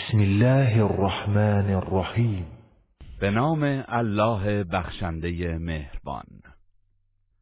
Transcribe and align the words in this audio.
بسم 0.00 0.20
الله 0.20 0.84
الرحمن 0.84 1.74
الرحیم 1.74 2.44
به 3.20 3.30
نام 3.30 3.64
الله 3.88 4.64
بخشنده 4.72 5.58
مهربان. 5.58 6.26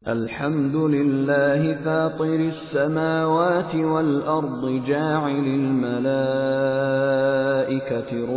الحمد 0.07 0.75
لله 0.75 1.75
فاطر 1.83 2.35
السماوات 2.35 3.75
والأرض 3.75 4.83
جاعل 4.87 5.45
الملائكة 5.45 5.99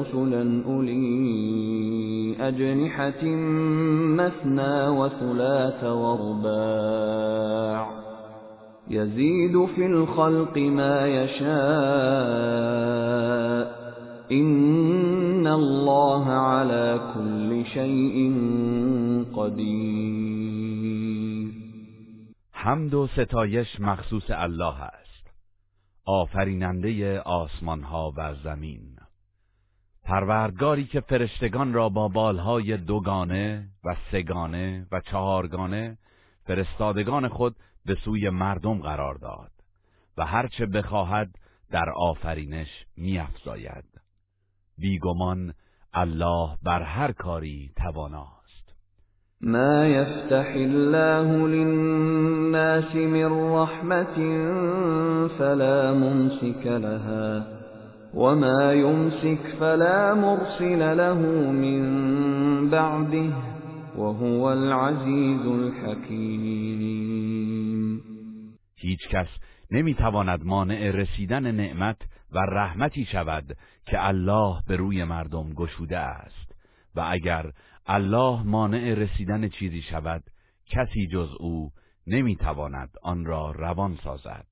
رسلا 0.00 0.64
أولي 0.66 2.36
أجنحة 2.40 3.24
مثنى 4.16 4.88
وثلاث 4.88 5.84
ورباع. 5.84 7.22
يزيد 8.90 9.66
في 9.66 9.86
الخلق 9.86 10.58
ما 10.58 11.06
يشاء 11.06 12.72
إن 14.32 15.46
الله 15.46 16.24
على 16.30 17.12
كل 17.14 17.64
شيء 17.74 18.32
قدیر 19.34 20.72
حمد 22.52 22.94
و 22.94 23.06
ستایش 23.06 23.80
مخصوص 23.80 24.30
الله 24.30 24.82
است. 24.82 25.30
آفریننده 26.04 27.20
آسمان 27.20 27.82
ها 27.82 28.12
و 28.16 28.34
زمین. 28.34 28.96
پروردگاری 30.04 30.84
که 30.84 31.00
فرشتگان 31.00 31.72
را 31.72 31.88
با 31.88 32.08
بالهای 32.08 32.76
دوگانه 32.76 33.68
و 33.84 33.96
سگانه 34.12 34.86
و 34.92 35.00
چهارگانه 35.00 35.98
فرستادگان 36.44 37.28
خود 37.28 37.56
به 37.86 37.94
سوی 37.94 38.30
مردم 38.30 38.78
قرار 38.78 39.14
داد 39.14 39.50
و 40.16 40.26
هرچه 40.26 40.66
بخواهد 40.66 41.34
در 41.70 41.90
آفرینش 41.90 42.68
میافزاید. 42.96 44.01
بیگمان 44.82 45.52
الله 45.94 46.48
بر 46.62 46.82
هر 46.82 47.12
کاری 47.12 47.70
تواناست. 47.76 48.42
ما 49.40 49.86
يفتح 49.86 50.52
الله 50.54 51.48
للناس 51.48 52.94
من 52.94 53.54
رحمة 53.54 54.16
فلا 55.38 55.94
ممسك 55.94 56.66
لها 56.66 57.46
وما 58.14 58.72
يمسك 58.72 59.56
فلا 59.60 60.14
مرسل 60.14 60.96
له 60.96 61.18
من 61.52 61.82
بعده 62.70 63.32
وهو 63.96 64.52
العزيز 64.52 65.46
الحكيم 65.46 66.92
هیچ 68.76 69.08
کس 69.10 69.28
نمی‌تواند 69.70 70.44
مانع 70.44 70.90
رسیدن 70.90 71.54
نعمت 71.54 71.96
و 72.32 72.38
رحمتی 72.38 73.04
شود 73.04 73.56
که 73.86 74.06
الله 74.08 74.62
به 74.68 74.76
روی 74.76 75.04
مردم 75.04 75.52
گشوده 75.52 75.98
است. 75.98 76.52
و 76.94 77.06
اگر 77.10 77.50
الله 77.86 78.42
مانع 78.42 78.94
رسیدن 78.94 79.48
چیزی 79.48 79.82
شود 79.82 80.22
کسی 80.66 81.06
جز 81.06 81.28
او 81.40 81.70
نمی‌تواند 82.06 82.90
آن 83.02 83.24
را 83.24 83.50
روان 83.50 83.98
سازد 84.04 84.46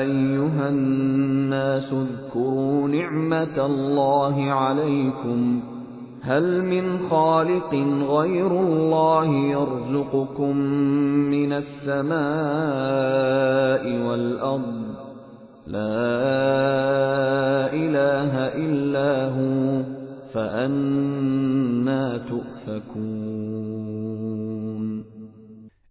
ایها 0.00 0.66
الناس 0.66 1.92
اذكروا 1.92 2.88
نعمت 2.88 3.58
الله 3.58 4.52
عليكم 4.52 5.62
هل 6.22 6.62
من 6.62 7.08
خالق 7.08 7.74
غير 8.10 8.46
الله 8.46 9.43
يرزقكم 9.94 10.56
من 11.30 11.52
السماء 11.52 12.14
والأرض. 14.06 14.94
لا 15.66 16.12
اله 17.72 18.32
الا 18.54 19.28
هو 19.28 19.82
فانا 20.32 22.18
تؤفكون. 22.18 23.64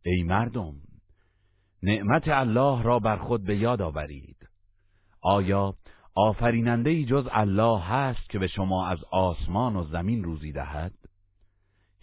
ای 0.05 0.23
مردم 0.23 0.73
نعمت 1.83 2.27
الله 2.27 2.83
را 2.83 2.99
بر 2.99 3.17
خود 3.17 3.43
به 3.43 3.57
یاد 3.57 3.81
آورید. 3.81 4.37
آیا 5.21 5.73
آفریننده 6.15 6.89
ای 6.89 7.05
جز 7.05 7.27
الله 7.31 7.79
هست 7.79 8.29
که 8.29 8.39
به 8.39 8.47
شما 8.47 8.87
از 8.87 8.97
آسمان 9.11 9.75
و 9.75 9.83
زمین 9.83 10.23
روزی 10.23 10.51
دهد؟ 10.51 10.93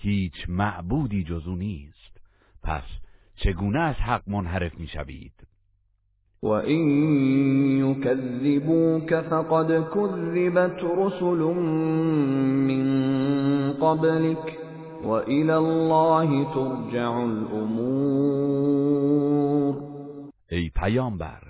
هیچ 0.03 0.35
معبودی 0.49 1.25
جز 1.25 1.47
او 1.47 1.57
نیست. 1.57 2.21
پس 2.63 2.85
چگونه 3.37 3.81
از 3.81 3.95
حق 3.95 4.23
منحرف 4.29 4.79
می‌شوید؟ 4.79 5.33
وَإِن 6.43 6.83
يُكَذِّبُوكَ 7.85 9.11
فَقَدْ 9.21 9.71
كُذِّبَتْ 9.95 10.79
رُسُلٌ 11.01 11.41
مِّن 12.69 12.85
قَبْلِكَ 13.73 14.47
وَإِلَى 15.05 15.55
اللَّهِ 15.65 16.45
تُرْجَعُ 16.55 17.13
الْأُمُورُ 17.31 18.61
ای 20.51 20.71
پیامبر 20.77 21.43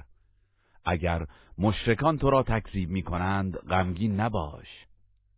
اگر 0.84 1.26
مشرکان 1.58 2.18
تو 2.18 2.30
را 2.30 2.42
تکذیب 2.42 2.90
می 2.90 3.02
کنند 3.02 3.56
غمگین 3.56 4.20
نباش. 4.20 4.86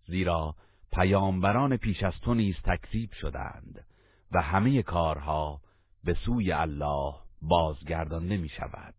زیرا 0.06 0.54
پیامبران 0.92 1.76
پیش 1.76 2.02
از 2.02 2.12
تو 2.24 2.34
نیز 2.34 2.54
تکذیب 2.64 3.10
شدند 3.12 3.84
و 4.32 4.42
همه 4.42 4.82
کارها 4.82 5.60
به 6.04 6.14
سوی 6.14 6.52
الله 6.52 7.12
بازگردانده 7.42 8.36
می 8.36 8.48
شود. 8.48 8.94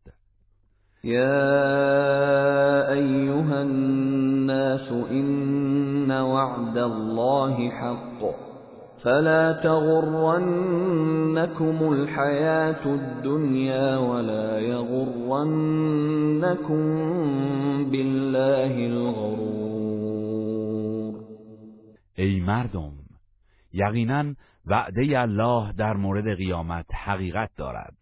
يا 1.03 2.91
أيها 2.91 3.59
الناس 3.59 4.91
إن 4.91 6.11
وعد 6.11 6.77
الله 6.77 7.69
حق 7.69 8.35
فلا 9.03 9.53
تغرنكم 9.63 10.73
الحياة 11.93 12.85
الدنيا 12.85 13.97
ولا 13.97 14.59
يغرنكم 14.59 15.43
بالله 17.91 18.87
الغرور. 18.87 19.72
ای 22.15 22.39
مردم 22.39 22.91
یقینا 23.73 24.33
وعده 24.65 25.19
الله 25.19 25.71
در 25.71 25.93
مورد 25.93 26.37
قیامت 26.37 26.85
حقیقت 26.93 27.49
دارد. 27.57 27.97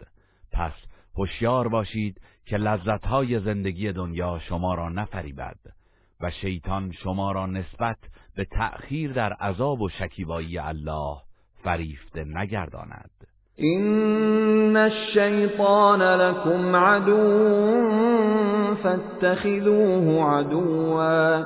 پس 0.52 0.74
هوشیار 1.18 1.68
باشید 1.68 2.22
که 2.46 2.58
لذتهای 2.58 3.40
زندگی 3.40 3.92
دنیا 3.92 4.40
شما 4.40 4.76
را 4.76 4.90
نفریبد 4.90 5.58
و 6.22 6.32
شیطان 6.32 6.92
شما 6.92 7.32
را 7.32 7.46
نسبت 7.46 7.98
به 8.36 8.46
تأخیر 8.46 9.14
در 9.14 9.34
عذاب 9.34 9.82
و 9.82 9.90
شکیبایی 9.90 10.58
الله 10.58 11.18
فریفته 11.64 12.24
نگرداند. 12.24 13.12
این 13.56 14.78
الشیطان 14.78 16.02
لكم 16.02 16.76
عدو 16.76 17.16
فاتخذوه 18.84 20.24
عدوا. 20.24 21.46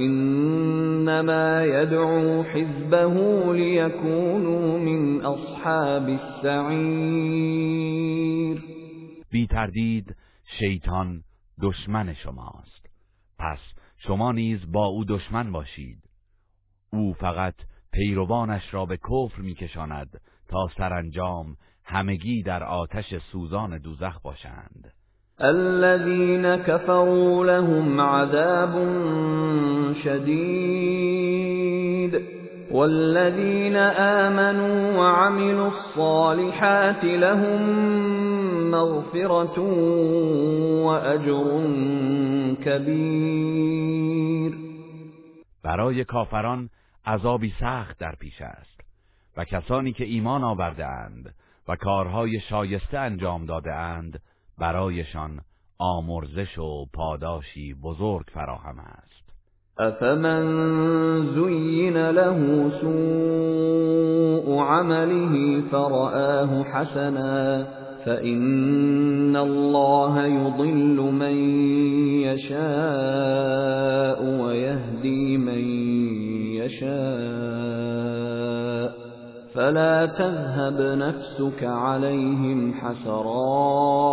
انما 0.00 1.64
يدعو 1.64 2.42
حزبه 2.42 3.14
ليكونوا 3.54 4.78
من 4.78 5.20
اصحاب 5.20 6.08
السعیر 6.08 7.50
بی 9.30 9.46
تردید 9.46 10.16
شیطان 10.58 11.22
دشمن 11.62 12.14
شماست. 12.14 12.86
پس 13.38 13.58
شما 13.98 14.32
نیز 14.32 14.72
با 14.72 14.86
او 14.86 15.04
دشمن 15.04 15.52
باشید. 15.52 16.02
او 16.92 17.12
فقط 17.12 17.54
پیروانش 17.92 18.74
را 18.74 18.86
به 18.86 18.96
کفر 18.96 19.40
میکشاند 19.42 20.20
تا 20.48 20.68
سرانجام 20.76 21.56
همگی 21.84 22.42
در 22.42 22.62
آتش 22.62 23.14
سوزان 23.32 23.78
دوزخ 23.78 24.20
باشند. 24.22 24.92
الذين 25.42 26.56
كفروا 26.56 27.44
لهم 27.46 28.00
عذاب 28.00 28.72
شدید 30.04 31.60
والذين 32.70 33.76
آمنوا 33.76 34.98
وعملوا 34.98 35.68
الصالحات 35.68 37.04
لهم 37.04 37.60
مغفرة 38.70 39.60
وأجر 40.84 41.64
كبير. 42.64 44.52
برای 45.64 46.04
کافران 46.04 46.68
عذابی 47.06 47.54
سخت 47.60 47.98
در 47.98 48.14
پیش 48.20 48.42
است 48.42 48.80
و 49.36 49.44
کسانی 49.44 49.92
که 49.92 50.04
ایمان 50.04 50.44
آورده 50.44 50.86
اند 50.86 51.34
و 51.68 51.76
کارهای 51.76 52.40
شایسته 52.40 52.98
انجام 52.98 53.46
داده 53.46 53.74
اند 53.74 54.20
برایشان 54.60 55.40
آمرزش 55.78 56.58
و 56.58 56.86
پاداشی 56.92 57.74
بزرگ 57.74 58.24
فراهم 58.34 58.78
است. 58.78 59.30
أفمن 59.78 60.44
زين 61.34 62.10
له 62.10 62.70
سوء 62.80 64.62
عمله 64.62 65.60
فرآه 65.70 66.62
حسنا 66.62 67.66
فإن 68.04 69.36
الله 69.36 70.26
يضل 70.26 71.12
من 71.12 71.36
يشاء 72.22 74.24
ويهدي 74.42 75.36
من 75.36 75.64
يشاء 76.54 77.49
فلا 79.54 80.06
تذهب 80.06 80.80
نفسك 80.80 81.64
عليهم 81.64 82.74
حسرات. 82.74 84.10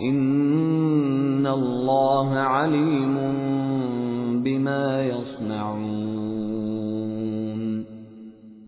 إن 0.00 1.46
الله 1.46 2.38
عليم 2.38 3.14
بما 4.42 5.02
يصنعون. 5.02 6.38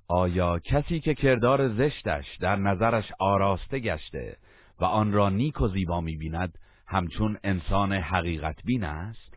آیا 0.09 0.59
کسی 0.59 1.01
که 1.01 1.15
کردار 1.15 1.69
زشتش 1.69 2.37
در 2.41 2.57
نظرش 2.57 3.13
آراسته 3.19 3.79
گشته 3.79 4.37
و 4.81 4.85
آن 4.85 5.13
را 5.13 5.29
نیک 5.29 5.61
و 5.61 5.69
زیبا 5.69 6.01
می‌بیند 6.01 6.59
همچون 6.87 7.39
انسان 7.45 7.93
حقیقت 7.93 8.57
بین 8.65 8.85
است؟ 8.85 9.35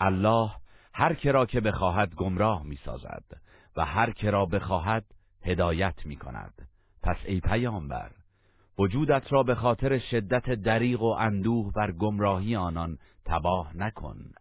الله 0.00 0.50
هر 0.94 1.14
که 1.14 1.32
را 1.32 1.46
که 1.46 1.60
بخواهد 1.60 2.14
گمراه 2.14 2.62
می‌سازد. 2.62 3.24
و 3.80 3.84
هر 3.84 4.10
که 4.10 4.30
را 4.30 4.46
بخواهد 4.46 5.04
هدایت 5.42 6.06
می‌کند. 6.06 6.68
پس 7.02 7.16
ای 7.24 7.40
پیامبر 7.40 8.10
وجودت 8.78 9.32
را 9.32 9.42
به 9.42 9.54
خاطر 9.54 9.98
شدت 9.98 10.50
دریغ 10.50 11.02
و 11.02 11.16
اندوه 11.18 11.72
بر 11.72 11.92
گمراهی 11.92 12.56
آنان 12.56 12.98
تباه 13.24 13.76
نکن. 13.76 14.32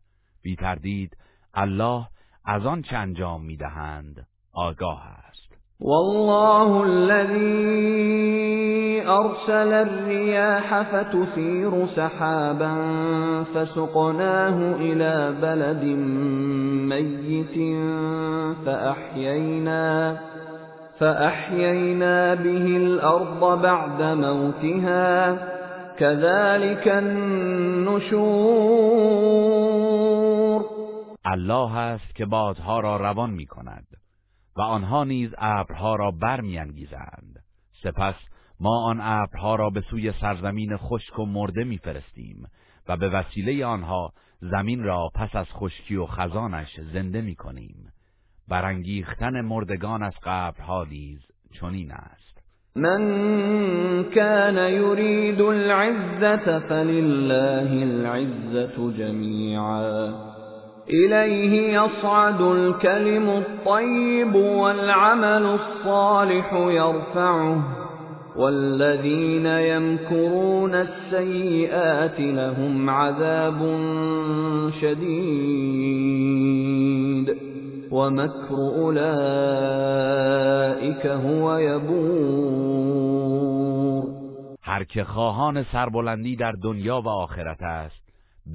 بی 0.42 0.56
تردید 0.56 1.18
الله 1.54 2.08
از 2.46 2.66
آن 2.66 2.82
چه 2.82 2.98
انجام 2.98 3.46
می‌دهند 3.46 4.28
آگاه 4.52 5.08
است. 5.08 5.49
والله 5.82 6.84
الذي 6.84 8.20
أرسل 9.08 9.74
الرياح 9.74 10.82
فتثير 10.82 11.88
سحابا 11.96 12.74
فسقناه 13.54 14.76
إلى 14.76 15.34
بلد 15.42 15.84
ميت 16.92 17.78
فأحيينا 18.66 20.18
فأحيينا 21.00 22.34
به 22.34 22.78
الأرض 22.78 23.62
بعد 23.62 24.02
موتها 24.02 25.38
كذلك 25.98 26.88
النشور. 26.88 28.20
الله 31.26 31.78
است 31.78 32.16
که 32.16 32.26
بادها 32.26 32.80
را 32.80 32.98
روان 32.98 33.30
می 33.30 33.46
کند 33.46 33.84
و 34.60 34.62
آنها 34.62 35.04
نیز 35.04 35.30
ابرها 35.38 35.96
را 35.96 36.12
برمیانگیزند. 36.12 37.44
سپس 37.84 38.16
ما 38.60 38.84
آن 38.84 39.00
ابرها 39.02 39.56
را 39.56 39.70
به 39.70 39.82
سوی 39.82 40.14
سرزمین 40.22 40.78
خشک 40.78 41.20
و 41.20 41.26
مرده 41.26 41.64
میفرستیم 41.64 42.48
و 42.88 42.98
به 42.98 43.10
وسیله 43.10 43.66
آنها 43.66 44.14
زمین 44.42 44.84
را 44.84 45.10
پس 45.16 45.36
از 45.36 45.46
خشکی 45.50 45.96
و 45.96 46.06
خزانش 46.06 46.80
زنده 46.94 47.22
می 47.22 47.36
کنیم 47.36 47.94
برانگیختن 48.48 49.42
مردگان 49.42 50.04
از 50.04 50.14
قبرها 50.24 50.84
نیز 50.84 51.20
چنین 51.60 51.92
است. 51.92 52.44
من 52.76 53.02
كان 54.16 54.58
يريد 54.58 55.42
العزة 55.42 56.60
فلله 56.60 57.84
العزة 57.84 58.94
جميعا 58.98 60.39
إليه 60.90 61.80
يصعد 61.80 62.42
الكلم 62.42 63.30
الطيب 63.30 64.36
والعمل 64.36 65.60
الصالح 65.60 66.54
يرفعه. 66.54 67.64
والذين 68.36 69.46
يمكرون 69.46 70.76
السيئات 70.76 72.20
لهم 72.20 72.90
عذاب 72.90 73.60
شديد. 74.82 76.10
ومكر 77.92 78.56
أولئك 78.56 79.06
هو 81.06 81.58
يبور. 81.58 82.80
هر 84.64 84.84
که 84.84 85.04
خواهان 85.04 85.64
سربلندی 85.64 86.36
در 86.36 86.52
دنیا 86.52 87.02
و 87.02 87.08
آخرت 87.10 87.62
است 87.62 88.02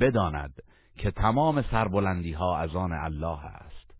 بداند. 0.01 0.53
که 0.97 1.11
تمام 1.11 1.63
سربلندی 1.63 2.33
ها 2.33 2.59
از 2.59 2.77
آن 2.77 2.93
الله 2.93 3.45
است. 3.45 3.95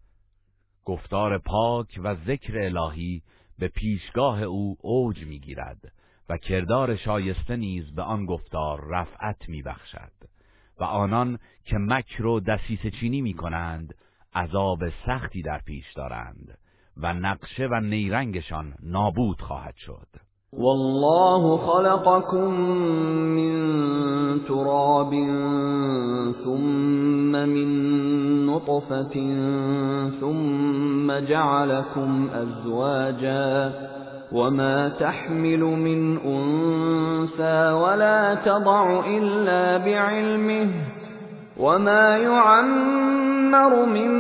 گفتار 0.85 1.39
پاک 1.39 2.01
و 2.05 2.15
ذکر 2.15 2.59
الهی 2.59 3.23
به 3.59 3.69
پیشگاه 3.69 4.43
او 4.43 4.77
اوج 4.81 5.25
می‌گیرد 5.25 5.93
و 6.29 6.37
کردار 6.37 6.97
شایسته 6.97 7.57
نیز 7.57 7.95
به 7.95 8.03
آن 8.03 8.27
گفتار 8.27 8.85
رفعت 8.89 9.49
میبخشد 9.49 10.13
و 10.81 10.85
آنان 10.85 11.39
که 11.65 11.77
مکر 11.79 12.27
و 12.27 12.41
دسیس 12.41 12.87
چینی 13.01 13.21
می 13.21 13.35
کنند 13.35 13.95
عذاب 14.35 14.79
سختی 15.07 15.43
در 15.43 15.59
پیش 15.59 15.93
دارند 15.93 16.59
و 16.97 17.15
نقشه 17.15 17.69
و 17.71 17.81
نیرنگشان 17.81 18.75
نابود 18.83 19.41
خواهد 19.41 19.77
شد. 19.77 20.09
والله 20.53 21.57
خلقكم 21.57 22.51
من 23.37 24.41
تراب 24.49 25.15
ثم 26.45 27.33
من 27.33 27.69
نطفة 28.47 29.15
ثم 30.21 31.13
جعلكم 31.29 32.29
أزواجا 32.35 33.73
وما 34.33 34.89
تحمل 34.89 35.61
من 35.61 36.19
أنثى 36.19 37.73
ولا 37.73 38.35
تضع 38.35 39.07
إلا 39.07 39.77
بعلمه 39.77 40.69
وما 41.59 42.17
يعمر 42.17 43.87
من 43.87 44.11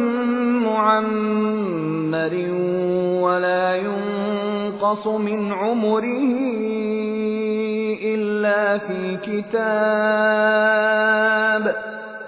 معمر 0.64 2.34
ولا 3.22 3.76
ينقص 3.76 5.06
من 5.06 5.52
عمره 5.52 6.34
إلا 8.02 8.78
في 8.78 9.16
كتاب 9.16 10.54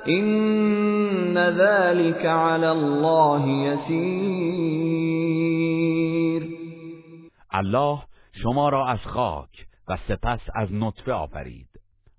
إن 0.08 1.38
ذلك 1.38 2.26
على 2.26 2.66
الله 2.66 3.48
يسير. 3.48 4.86
الله 7.54 8.02
شما 8.32 8.68
را 8.68 8.86
از 8.86 8.98
خاک 8.98 9.66
و 9.88 9.98
سپس 10.08 10.40
از 10.54 10.72
نطفه 10.72 11.12
آفرید. 11.12 11.68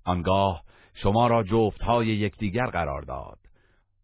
آنگاه 0.05 0.63
شما 0.93 1.27
را 1.27 1.43
جفتهای 1.43 2.07
یکدیگر 2.07 2.65
قرار 2.65 3.01
داد. 3.01 3.37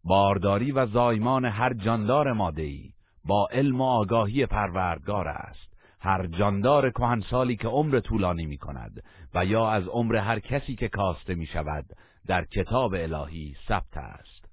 بارداری 0.04 0.72
و 0.72 0.86
زایمان 0.86 1.44
هر 1.44 1.72
جاندار 1.72 2.32
مادهی 2.32 2.94
با 3.24 3.48
علم 3.52 3.80
و 3.80 3.84
آگاهی 3.84 4.46
پروردگار 4.46 5.28
است. 5.28 5.74
هر 6.04 6.26
جاندار 6.26 6.90
کهنسالی 6.90 7.56
که 7.56 7.68
عمر 7.68 8.00
طولانی 8.00 8.46
می 8.46 8.58
کند 8.58 9.02
و 9.34 9.44
یا 9.44 9.70
از 9.70 9.88
عمر 9.88 10.16
هر 10.16 10.38
کسی 10.38 10.76
که 10.76 10.88
کاسته 10.88 11.34
می 11.34 11.46
شود 11.46 11.84
در 12.26 12.44
کتاب 12.44 12.94
الهی 12.94 13.54
ثبت 13.68 13.96
است. 13.96 14.44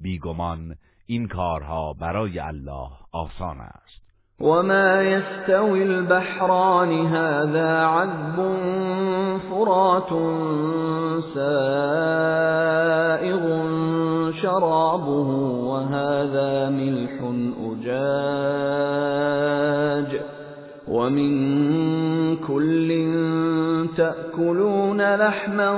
بیگمان 0.00 0.76
این 1.06 1.28
کارها 1.28 1.92
برای 1.92 2.38
الله 2.38 2.90
آسان 3.12 3.60
است. 3.60 4.04
وما 4.40 5.02
يستوي 5.02 5.82
البحران 5.82 7.06
هذا 7.06 7.86
عذب 7.86 8.36
فرات 9.50 10.10
سائغ 11.34 12.64
شرابه 14.42 15.28
وهذا 15.70 16.70
ملح 16.70 17.10
أجاج 17.72 18.74
ومن 20.88 22.36
كل 22.36 22.88
تأكلون 23.96 25.14
لحما 25.14 25.70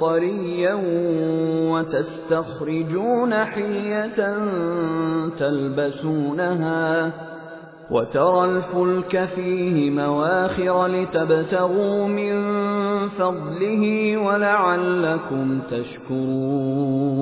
طريا 0.00 0.74
وتستخرجون 1.72 3.34
حلية 3.44 4.38
تلبسونها 5.38 7.12
وترى 7.90 8.44
الفلك 8.44 9.24
فيه 9.24 9.90
مواخر 9.90 10.86
لتبتغوا 10.86 12.08
من 12.08 12.34
فضله 13.08 14.16
ولعلكم 14.16 15.60
تشكرون 15.70 17.14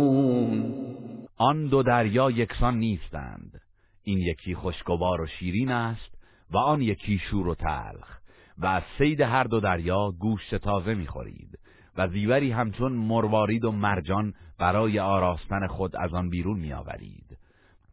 آن 1.38 1.68
دو 1.68 1.82
دریا 1.82 2.30
یکسان 2.30 2.74
نیستند. 2.74 3.60
این 4.04 4.18
یکی 4.18 4.54
خوشگوار 4.54 5.20
و 5.20 5.26
شیرین 5.26 5.70
است 5.70 6.21
و 6.52 6.56
آن 6.56 6.82
یکی 6.82 7.18
شور 7.18 7.48
و 7.48 7.54
تلخ 7.54 8.18
و 8.58 8.66
از 8.66 8.82
سید 8.98 9.20
هر 9.20 9.44
دو 9.44 9.60
دریا 9.60 10.10
گوشت 10.10 10.54
تازه 10.54 10.94
می‌خورید 10.94 11.58
و 11.96 12.08
زیوری 12.08 12.50
همچون 12.50 12.92
مروارید 12.92 13.64
و 13.64 13.72
مرجان 13.72 14.34
برای 14.58 14.98
آراستن 14.98 15.66
خود 15.66 15.96
از 15.96 16.14
آن 16.14 16.30
بیرون 16.30 16.58
میآورید 16.58 17.38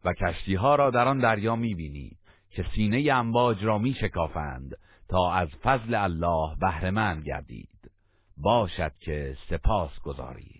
و 0.04 0.12
کشتی 0.12 0.54
ها 0.54 0.74
را 0.74 0.90
در 0.90 1.08
آن 1.08 1.18
دریا 1.18 1.56
می‌بینی 1.56 2.10
که 2.50 2.64
سینه 2.74 3.12
امواج 3.12 3.64
را 3.64 3.78
میشکافند 3.78 4.76
تا 5.08 5.32
از 5.32 5.48
فضل 5.62 5.94
الله 5.94 6.56
بهرهمند 6.60 7.24
گردید. 7.24 7.90
باشد 8.36 8.92
که 9.00 9.36
سپاس 9.48 10.00
گذارید. 10.00 10.59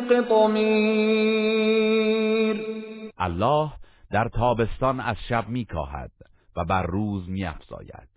قطمیر 0.00 1.76
الله 3.18 3.72
در 4.10 4.28
تابستان 4.28 5.00
از 5.00 5.16
شب 5.28 5.48
میکاهد 5.48 6.12
و 6.56 6.64
بر 6.64 6.82
روز 6.82 7.28
میافزاید 7.28 8.08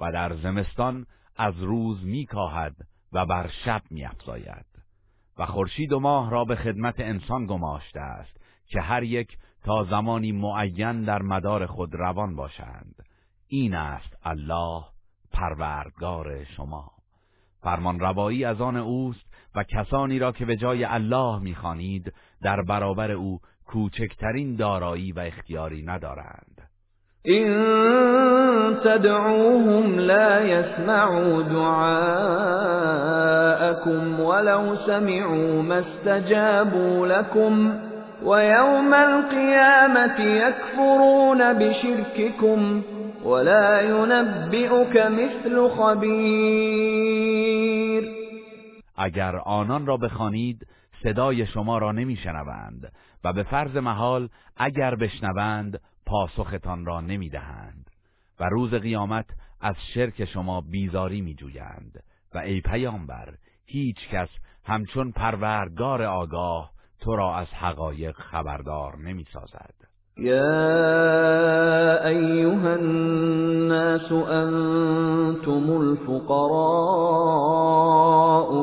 و 0.00 0.12
در 0.12 0.36
زمستان 0.36 1.06
از 1.36 1.62
روز 1.62 2.04
میکاهد 2.04 2.76
و 3.12 3.26
بر 3.26 3.50
شب 3.64 3.82
میافزاید 3.90 4.66
و 5.38 5.46
خورشید 5.46 5.92
و 5.92 6.00
ماه 6.00 6.30
را 6.30 6.44
به 6.44 6.56
خدمت 6.56 6.94
انسان 6.98 7.46
گماشته 7.46 8.00
است 8.00 8.36
که 8.66 8.80
هر 8.80 9.02
یک 9.02 9.38
تا 9.64 9.84
زمانی 9.84 10.32
معین 10.32 11.04
در 11.04 11.22
مدار 11.22 11.66
خود 11.66 11.94
روان 11.94 12.36
باشند. 12.36 12.94
این 13.48 13.74
است 13.74 14.16
الله 14.22 14.84
پروردگار 15.32 16.44
شما. 16.44 16.92
فرمان 17.62 18.00
روایی 18.00 18.44
از 18.44 18.60
آن 18.60 18.76
اوست 18.76 19.35
و 19.56 19.62
کسانی 19.62 20.18
را 20.18 20.32
که 20.32 20.44
به 20.44 20.56
جای 20.56 20.84
الله 20.84 21.38
می‌خوانید 21.42 22.12
در 22.42 22.62
برابر 22.62 23.10
او 23.10 23.38
کوچکترین 23.66 24.56
دارایی 24.56 25.12
و 25.12 25.20
اختیاری 25.20 25.82
ندارند. 25.82 26.62
این 27.24 27.54
تدعوهم 28.84 29.98
لا 29.98 30.40
يسمعوا 30.40 31.42
دعاءكم 31.42 31.80
ولو 34.20 34.76
سمعوا 34.76 35.62
ما 35.62 35.78
استجابوا 35.78 37.06
لكم 37.06 37.72
ويوم 38.24 38.94
القيامة 38.94 40.20
يكفرون 40.20 41.52
بشرككم 41.52 42.82
ولا 43.24 43.80
ينبئك 43.80 44.96
مثل 44.96 45.68
خبير 45.68 47.25
اگر 48.96 49.36
آنان 49.36 49.86
را 49.86 49.96
بخوانید 49.96 50.66
صدای 51.02 51.46
شما 51.46 51.78
را 51.78 51.92
نمیشنوند 51.92 52.92
و 53.24 53.32
به 53.32 53.42
فرض 53.42 53.76
محال 53.76 54.28
اگر 54.56 54.94
بشنوند 54.94 55.80
پاسختان 56.06 56.86
را 56.86 57.00
نمی‌دهند 57.00 57.90
و 58.40 58.44
روز 58.44 58.74
قیامت 58.74 59.26
از 59.60 59.76
شرک 59.94 60.24
شما 60.24 60.60
بیزاری 60.60 61.20
میجویند 61.20 62.02
و 62.34 62.38
ای 62.38 62.60
پیامبر 62.60 63.34
هیچ 63.66 64.08
کس 64.08 64.28
همچون 64.64 65.12
پروردگار 65.12 66.02
آگاه 66.02 66.70
تو 67.00 67.16
را 67.16 67.36
از 67.36 67.46
حقایق 67.46 68.16
خبردار 68.16 68.98
نمی‌سازد. 68.98 69.95
يا 70.18 72.08
أيها 72.08 72.74
الناس 72.74 74.12
أنتم 74.12 75.82
الفقراء 75.82 76.46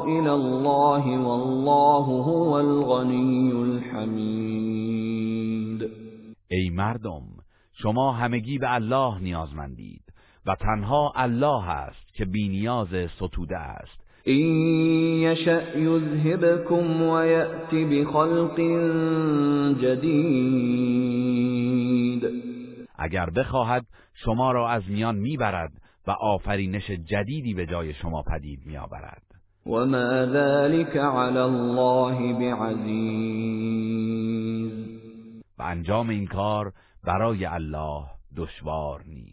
إلى 0.05 0.33
الله 0.33 1.19
والله 1.27 2.05
هو 2.05 2.59
الغني 2.59 3.51
الحمید 3.51 4.43
ای 6.51 6.69
مردم 6.69 7.23
شما 7.73 8.11
همگی 8.11 8.57
به 8.57 8.73
الله 8.73 9.19
نیازمندید 9.19 10.03
و 10.45 10.55
تنها 10.55 11.13
الله 11.15 11.69
است 11.69 12.13
که 12.13 12.25
بینیاز 12.25 12.87
ستوده 13.17 13.57
است. 13.57 14.02
و 14.25 14.29
بخلق 17.85 18.59
جدید 19.81 21.23
اگر 22.95 23.29
بخواهد 23.29 23.85
شما 24.13 24.51
را 24.51 24.69
از 24.69 24.83
میان 24.87 25.15
می‌برد 25.15 25.71
و 26.07 26.11
آفرینش 26.11 26.91
جدیدی 26.91 27.53
به 27.53 27.65
جای 27.65 27.93
شما 27.93 28.21
پدید 28.21 28.59
میآورد. 28.65 29.23
و 29.65 29.85
ما 29.85 30.25
ذلك 30.25 30.97
علی 30.97 31.37
الله 31.37 32.33
بعزیز 32.33 33.43
و 35.57 35.63
انجام 35.63 36.09
این 36.09 36.27
کار 36.27 36.73
برای 37.03 37.45
الله 37.45 38.03
دشوار 38.37 39.01
نیست. 39.07 39.32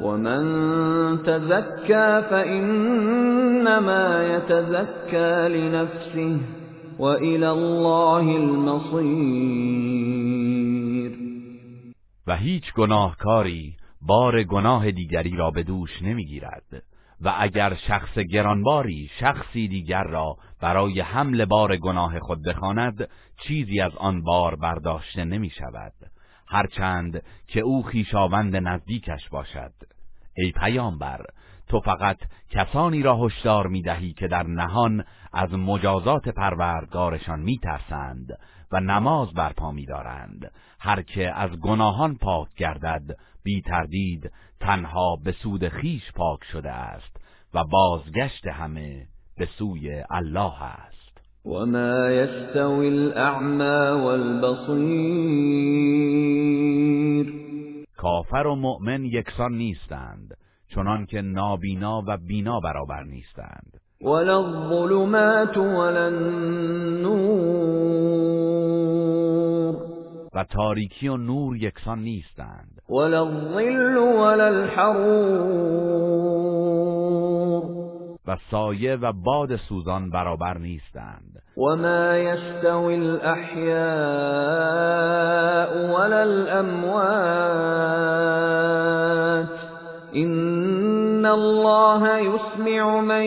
ومن 0.00 0.42
تزكى 1.22 2.22
فإنما 2.30 4.04
يتزكى 4.34 5.48
لنفسه 5.48 6.40
وإلى 6.98 7.50
الله 7.50 8.36
المصير 8.36 9.56
و 12.26 12.36
هیچ 12.36 12.72
گناهکاری 12.74 13.76
بار 14.00 14.42
گناه 14.42 14.90
دیگری 14.90 15.36
را 15.36 15.50
به 15.50 15.62
دوش 15.62 16.02
نمی‌گیرد. 16.02 16.82
و 17.20 17.34
اگر 17.38 17.74
شخص 17.74 18.18
گرانباری 18.18 19.10
شخصی 19.20 19.68
دیگر 19.68 20.02
را 20.04 20.36
برای 20.60 21.00
حمل 21.00 21.44
بار 21.44 21.76
گناه 21.76 22.20
خود 22.20 22.42
بخواند 22.42 23.08
چیزی 23.46 23.80
از 23.80 23.92
آن 23.96 24.22
بار 24.22 24.56
برداشته 24.56 25.24
نمی 25.24 25.50
شود 25.50 25.92
هرچند 26.48 27.22
که 27.48 27.60
او 27.60 27.82
خیشاوند 27.82 28.56
نزدیکش 28.56 29.28
باشد. 29.28 29.72
ای 30.36 30.52
پیامبر 30.52 31.24
تو 31.68 31.80
فقط 31.80 32.18
کسانی 32.50 33.02
را 33.02 33.16
هشدار 33.16 33.66
می‌دهی 33.66 34.12
که 34.12 34.28
در 34.28 34.42
نهان 34.42 35.04
از 35.32 35.54
مجازات 35.54 36.28
پروردگارشان 36.28 37.40
میترسند 37.40 38.38
و 38.72 38.80
نماز 38.80 39.32
برپا 39.32 39.70
میدارند. 39.70 40.52
هر 40.80 41.02
که 41.02 41.32
از 41.38 41.50
گناهان 41.50 42.16
پاک 42.16 42.48
گردد 42.56 43.16
بی 43.42 43.62
تردید 43.62 44.32
تنها 44.60 45.16
به 45.24 45.32
سود 45.32 45.68
خیش 45.68 46.12
پاک 46.12 46.44
شده 46.52 46.70
است 46.72 47.16
و 47.54 47.64
بازگشت 47.64 48.46
همه 48.46 49.06
به 49.36 49.46
سوی 49.46 50.04
الله 50.10 50.62
است. 50.62 50.95
وما 51.46 52.10
يستوي 52.10 52.88
الأعمى 52.88 54.02
والبصير 54.04 55.36
کافر 57.96 58.46
و 58.46 58.54
مؤمن 58.54 59.04
یکسان 59.04 59.52
نیستند 59.52 60.36
چنان 60.74 61.06
که 61.06 61.22
نابینا 61.22 62.02
و 62.08 62.16
بینا 62.16 62.60
برابر 62.60 63.02
نیستند. 63.02 63.80
ولا 64.00 64.38
الظلمات 64.38 65.56
ولا 65.56 66.06
النور 66.06 67.46
و 70.34 70.44
تاریکی 70.44 71.08
و 71.08 71.16
نور 71.16 71.56
یکسان 71.56 71.98
نیستند. 71.98 72.80
ولا 72.88 73.26
الظل 73.26 73.96
ولا 73.96 74.46
الحرور 74.46 76.25
و 78.26 78.36
سایه 78.50 78.96
و 78.96 79.12
باد 79.12 79.56
سوزان 79.56 80.10
برابر 80.10 80.58
نیستند. 80.58 81.42
و 81.56 81.76
ما 81.76 82.16
یستوی 82.16 82.94
الاحیاء 82.94 83.76
ولا 85.94 86.20
الاموات 86.22 87.56
ان 90.14 91.26
الله 91.26 92.18
يسمع 92.18 93.00
من 93.00 93.24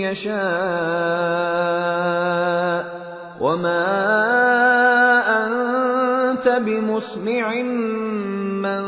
يشاء 0.00 0.40
وما 3.40 3.86
انت 5.44 6.48
بمسمع 6.48 7.62
من 8.62 8.82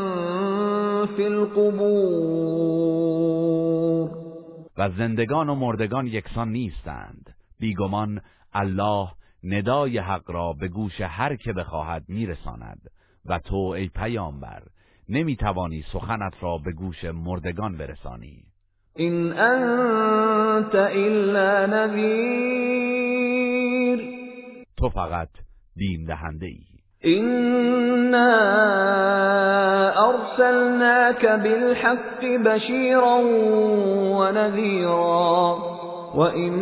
في 1.15 1.27
القبور 1.27 2.02
و 4.83 4.89
زندگان 4.89 5.49
و 5.49 5.55
مردگان 5.55 6.07
یکسان 6.07 6.51
نیستند. 6.51 7.35
بیگمان 7.59 8.21
الله 8.53 9.07
ندای 9.43 9.97
حق 9.97 10.31
را 10.31 10.53
به 10.53 10.67
گوش 10.67 11.01
هر 11.01 11.35
که 11.35 11.53
بخواهد 11.53 12.03
میرساند. 12.07 12.89
و 13.25 13.39
تو 13.39 13.55
ای 13.55 13.87
پیامبر 13.87 14.63
نمی‌توانی 15.09 15.83
سخنت 15.93 16.33
را 16.41 16.57
به 16.57 16.71
گوش 16.71 17.05
مردگان 17.05 17.77
برسانی. 17.77 18.43
این 18.95 19.33
انت 19.33 20.75
الا 20.75 21.65
نذیر. 21.65 22.73
تو 24.77 24.89
فقط 24.89 25.29
دین 25.75 26.05
دهنده 26.05 26.45
ای 26.45 26.72
إنا 27.05 28.29
أرسلناك 30.09 31.25
بالحق 31.25 32.25
بشيرا 32.25 33.17
ونذيرا 34.17 35.53
وإن 36.15 36.53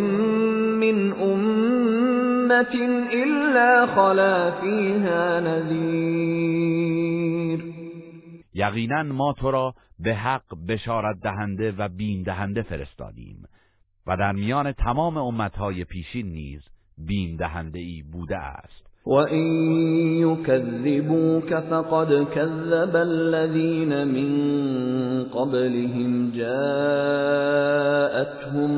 من 0.79 1.13
أمة 1.13 2.75
إلا 3.13 3.87
خلا 3.95 4.51
فيها 4.51 5.39
نذير 5.39 6.51
یقینا 8.53 9.03
ما 9.03 9.33
تو 9.33 9.51
را 9.51 9.73
به 9.99 10.15
حق 10.15 10.55
بشارت 10.67 11.19
دهنده 11.23 11.71
و 11.77 11.87
بین 11.87 12.23
دهنده 12.23 12.61
فرستادیم 12.61 13.43
و 14.07 14.17
در 14.17 14.31
میان 14.31 14.71
تمام 14.71 15.17
امتهای 15.17 15.83
پیشین 15.83 16.27
نیز 16.27 16.61
بین 16.97 17.35
دهنده 17.35 17.79
ای 17.79 18.03
بوده 18.11 18.37
است. 18.37 18.90
وَإِن 19.05 19.45
يُكَذِّبُوكَ 20.21 21.53
فَقَدْ 21.53 22.27
كَذَّبَ 22.35 22.95
الَّذِينَ 22.95 24.07
مِن 24.07 24.31
قَبْلِهِمْ 25.23 26.31
جَاءَتْهُمْ 26.35 27.27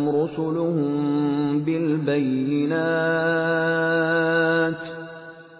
رُسُلُهُم 0.10 1.60
بِالْبَيِّنَاتِ 1.60 3.14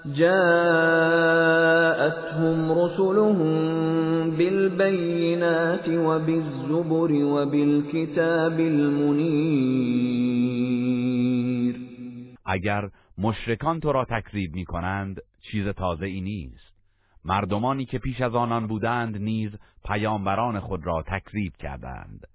جاءتهم 0.06 1.12
رسلهم 2.72 3.52
بالبينات 4.32 5.90
وبالزبر 5.90 7.12
وبالكتاب 7.24 8.60
المنير 8.60 9.74
مشرکان 13.24 13.80
تو 13.80 13.92
را 13.92 14.06
تکذیب 14.06 14.56
می 14.56 14.66
کنند 14.66 15.22
چیز 15.42 15.68
تازه 15.68 16.06
ای 16.06 16.22
نیست. 16.22 16.74
مردمانی 17.26 17.86
که 17.86 18.00
پیش 18.00 18.22
از 18.22 18.36
آنان 18.36 18.68
بودند 18.68 19.18
نیز 19.18 19.52
پیامبران 19.86 20.60
خود 20.60 20.86
را 20.86 21.04
تکذیب 21.08 21.54
کردند. 21.60 22.28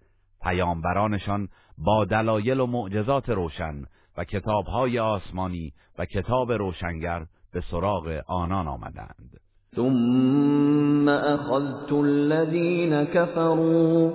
پیامبرانشان 0.43 1.49
با 1.79 2.05
دلایل 2.05 2.61
و 2.61 2.67
معجزات 2.67 3.29
روشن 3.29 3.83
و 4.17 4.25
کتابهای 4.25 4.99
آسمانی 4.99 5.73
و 5.99 6.05
کتاب 6.05 6.53
روشنگر 6.53 7.27
به 7.53 7.63
سراغ 7.71 8.21
آنان 8.27 8.69
آمدند. 8.69 9.41
ثم 9.77 11.09
اخذت 11.09 11.93
الذين 11.93 13.05
كفروا 13.05 14.11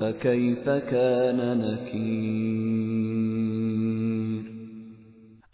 فكيف 0.00 0.68
كان 0.68 1.58
نكير؟ 1.58 3.17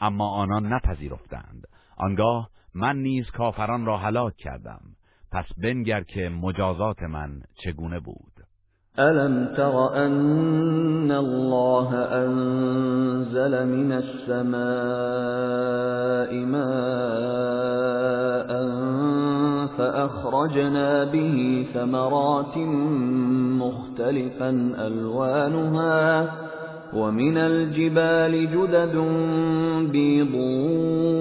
اما 0.06 0.28
آنان 0.28 0.72
نپذیرفتند. 0.72 1.66
آنگاه 1.96 2.50
من 2.74 2.96
نیز 2.96 3.30
کافران 3.30 3.86
را 3.86 3.98
هلاک 3.98 4.32
کردم. 4.36 4.80
پس 5.32 5.44
بنگر 5.62 6.02
که 6.02 6.28
مجازات 6.28 7.02
من 7.02 7.42
چگونه 7.64 8.00
بود؟ 8.00 8.32
ألم 8.98 9.54
تر 9.56 10.04
أن 10.06 11.10
الله 11.10 11.94
أنزل 12.12 13.64
من 13.64 13.92
السماء 13.92 14.64
ماء 16.44 17.74
فأخرجنا 19.78 21.04
به 21.04 21.66
ثمرات 21.74 22.56
مختلفا 23.58 24.74
ألوانها 24.78 26.28
ومن 26.94 27.36
الجبال 27.36 28.46
جدد 28.46 28.96
بيض 29.92 30.34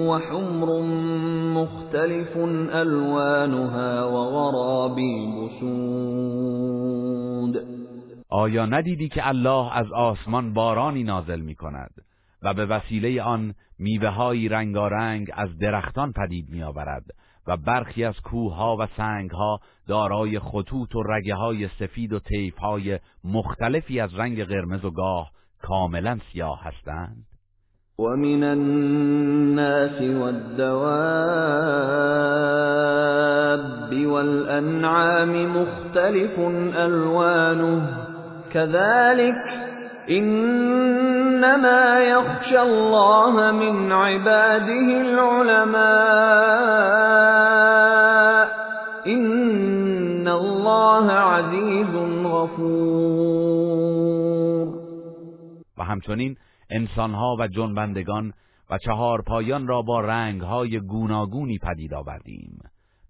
وحمر 0.08 0.80
مختلف 1.54 2.36
ألوانها 2.74 4.04
وغرابيب 4.06 5.50
سود 5.60 6.94
آیا 8.28 8.66
ندیدی 8.66 9.08
که 9.08 9.28
الله 9.28 9.76
از 9.76 9.92
آسمان 9.92 10.52
بارانی 10.52 11.02
نازل 11.02 11.40
می 11.40 11.54
کند 11.54 11.90
و 12.42 12.54
به 12.54 12.66
وسیله 12.66 13.22
آن 13.22 13.54
میوههایی 13.78 14.48
رنگارنگ 14.48 15.30
از 15.34 15.58
درختان 15.58 16.12
پدید 16.12 16.48
می 16.50 16.62
آورد 16.62 17.04
و 17.46 17.56
برخی 17.56 18.04
از 18.04 18.20
کوهها 18.20 18.76
و 18.80 18.86
سنگها 18.96 19.60
دارای 19.88 20.38
خطوط 20.38 20.96
و 20.96 21.02
رگه 21.02 21.34
های 21.34 21.68
سفید 21.68 22.12
و 22.12 22.18
طیف 22.18 22.58
های 22.58 22.98
مختلفی 23.24 24.00
از 24.00 24.14
رنگ 24.14 24.44
قرمز 24.44 24.84
و 24.84 24.90
گاه 24.90 25.30
کاملا 25.68 26.18
سیاه 26.32 26.60
هستند. 26.62 27.24
ومن 27.98 28.44
الناس 28.44 30.02
والدواب 30.02 30.74
والأنعام 34.06 35.56
مختلف 35.56 36.38
ألوانه. 36.76 37.86
كذلك 38.52 39.42
إنما 40.10 42.00
يخشى 42.00 42.60
الله 42.62 43.52
من 43.52 43.92
عباده 43.92 45.00
العلماء. 45.00 45.84
إن 49.06 50.28
الله 50.28 51.12
عزيز 51.12 51.94
غفور. 52.24 53.03
و 55.78 55.84
همچنین 55.84 56.36
انسانها 56.70 57.36
و 57.38 57.48
جنبندگان 57.48 58.32
و 58.70 58.78
چهار 58.78 59.22
پایان 59.22 59.66
را 59.66 59.82
با 59.82 60.00
رنگهای 60.00 60.80
گوناگونی 60.80 61.58
پدید 61.58 61.94
آوردیم. 61.94 62.58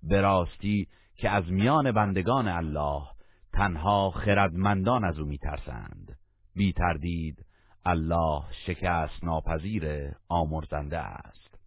به 0.02 0.20
راستی 0.20 0.88
که 1.16 1.30
از 1.30 1.44
میان 1.52 1.92
بندگان 1.92 2.48
الله 2.48 3.02
تنها 3.52 4.10
خردمندان 4.10 5.04
از 5.04 5.18
او 5.18 5.26
میترسند. 5.26 6.16
بی 6.54 6.72
تردید 6.72 7.44
الله 7.84 8.42
شکست 8.66 9.24
ناپذیر 9.24 10.12
آمرزنده 10.28 10.98
است. 10.98 11.58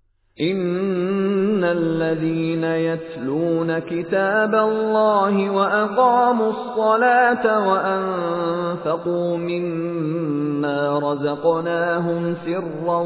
إن 1.58 1.64
الذين 1.64 2.64
يتلون 2.64 3.80
كتاب 3.80 4.56
الله 4.56 5.50
وأقاموا 5.50 6.50
الصلاة 6.50 7.68
وأنفقوا 7.68 9.38
مما 9.38 11.00
رزقناهم 11.00 12.36
سرا 12.46 13.02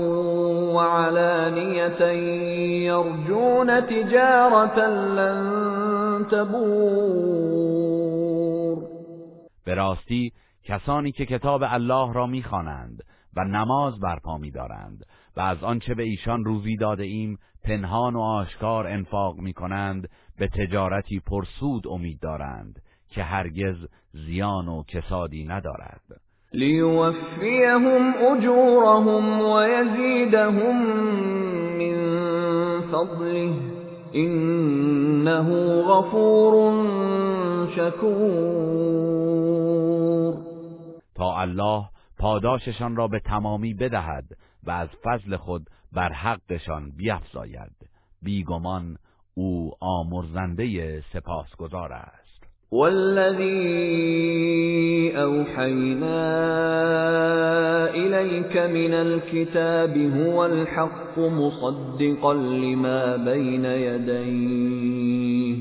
وعلانية 0.76 2.02
يرجون 2.92 3.88
تجارة 3.88 4.80
لن 4.88 6.26
تبور 6.32 7.72
به 9.66 9.74
راستی 9.74 10.32
کسانی 10.64 11.12
که 11.12 11.26
کتاب 11.26 11.64
الله 11.66 12.14
را 12.14 12.28
می‌خوانند 12.28 13.04
و 13.38 13.44
نماز 13.44 14.00
برپا 14.00 14.38
میدارند 14.38 15.06
و 15.38 15.40
از 15.42 15.64
آنچه 15.64 15.94
به 15.94 16.04
ایشان 16.04 16.46
روزی 16.46 16.78
داده 16.78 17.04
ایم 17.04 17.38
پنهان 17.64 18.16
و 18.16 18.20
آشکار 18.20 18.88
انفاق 18.88 19.38
می 19.38 19.54
کنند 19.54 20.10
به 20.38 20.48
تجارتی 20.48 21.20
پرسود 21.20 21.88
امید 21.88 22.20
دارند 22.20 22.82
که 23.10 23.24
هرگز 23.24 23.76
زیان 24.14 24.68
و 24.68 24.84
کسادی 24.84 25.46
ندارد. 25.46 26.02
لیوفیهم 26.54 28.14
اجورهم 28.32 29.42
و 29.42 29.64
یزیدهم 29.64 30.76
من 31.78 32.82
فضله 32.82 33.54
انه 34.14 35.82
غفور 35.82 36.88
شکور 37.76 39.12
تا 41.16 41.38
الله 41.38 41.84
پاداششان 42.20 42.96
را 42.96 43.08
به 43.08 43.20
تمامی 43.20 43.74
بدهد 43.74 44.26
و 44.64 44.72
از 44.72 44.90
فضل 45.04 45.36
خود 45.36 45.68
بر 45.92 46.14
حقشان 46.14 46.92
بیفزاید. 46.98 47.90
بیگمان 48.22 48.98
او 49.34 49.72
آمرزنده 49.80 51.02
سپاسگزار 51.14 51.94
است. 51.94 52.22
والذي 52.72 53.52
أوحينا 55.16 56.22
إليك 57.94 58.58
من 58.58 58.94
الكتاب 58.94 59.98
هو 59.98 60.46
الحق 60.46 61.20
مصدقا 61.20 62.34
لما 62.34 63.18
بين 63.18 63.66
يديه 63.66 65.56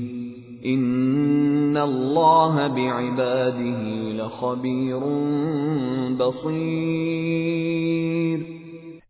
این 0.61 1.77
الله 1.77 2.67
بعباده 2.67 3.83
لخبیر 4.13 4.99
بصیر. 6.19 7.71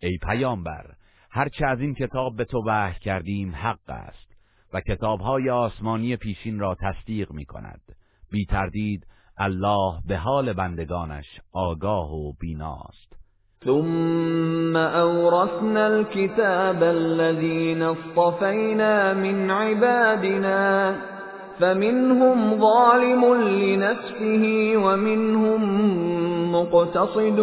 ای 0.03 0.17
پیامبر 0.17 0.85
هرچه 1.31 1.65
از 1.65 1.79
این 1.79 1.95
کتاب 1.95 2.35
به 2.35 2.45
تو 2.45 2.63
وحی 2.67 2.99
کردیم 2.99 3.55
حق 3.55 3.89
است 3.89 4.31
و 4.73 4.81
کتابهای 4.81 5.49
آسمانی 5.49 6.15
پیشین 6.15 6.59
را 6.59 6.75
تصدیق 6.81 7.31
می 7.31 7.45
کند 7.45 7.81
بی 8.31 8.45
تردید 8.45 9.07
الله 9.37 10.01
به 10.07 10.17
حال 10.17 10.53
بندگانش 10.53 11.25
آگاه 11.51 12.13
و 12.13 12.33
بیناست. 12.39 13.11
ثم 13.65 14.75
اورثنا 14.75 15.85
الكتاب 15.85 16.83
الذين 16.83 17.81
اصطفينا 17.81 19.13
من 19.13 19.51
عبادنا 19.51 20.95
فمنهم 21.61 22.57
ظالم 22.59 23.23
لنفسه 23.33 24.43
ومنهم 24.77 25.61
مقتصد 26.51 27.39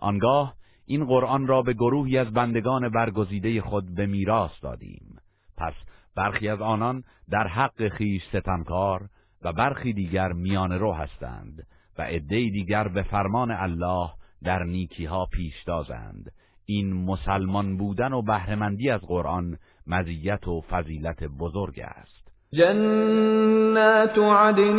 آنگاه 0.00 0.54
این 0.86 1.04
قرآن 1.04 1.46
را 1.46 1.62
به 1.62 1.72
گروهی 1.72 2.18
از 2.18 2.32
بندگان 2.32 2.88
برگزیده 2.88 3.60
خود 3.60 3.94
به 3.94 4.06
میراث 4.06 4.50
دادیم. 4.62 5.16
پس 5.58 5.74
برخی 6.16 6.48
از 6.48 6.60
آنان 6.60 7.02
در 7.30 7.46
حق 7.46 7.88
خیش 7.88 8.22
ستمکار 8.28 9.00
و 9.44 9.52
برخی 9.52 9.92
دیگر 9.92 10.32
میان 10.32 10.72
رو 10.72 10.92
هستند 10.92 11.66
و 11.98 12.02
عده 12.02 12.36
دیگر 12.50 12.88
به 12.88 13.02
فرمان 13.02 13.50
الله 13.50 14.10
در 14.44 14.62
نیکی 14.62 15.04
ها 15.04 15.26
پیشتازند 15.32 16.32
این 16.66 16.92
مسلمان 16.92 17.76
بودن 17.76 18.12
و 18.12 18.22
بهرهمندی 18.22 18.90
از 18.90 19.00
قرآن 19.00 19.56
مزیت 19.86 20.48
و 20.48 20.60
فضیلت 20.60 21.24
بزرگ 21.24 21.80
است. 21.80 22.20
جنات 22.52 24.18
عدن 24.18 24.78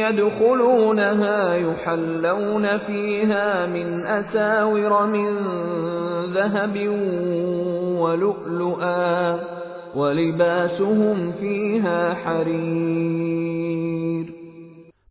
يدخلونها 0.00 1.56
يحلون 1.56 2.78
فيها 2.78 3.66
من 3.66 4.06
أساور 4.06 5.06
من 5.06 5.38
ذهب 6.34 6.88
ولؤلؤا 8.00 9.38
ولباسهم 9.96 11.32
فيها 11.32 12.14
حرير. 12.14 13.62